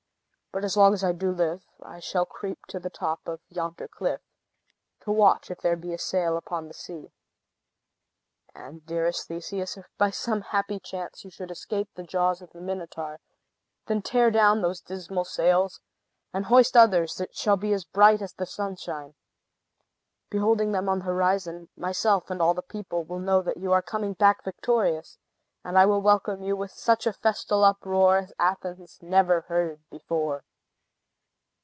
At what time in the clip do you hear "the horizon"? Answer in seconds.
20.99-21.69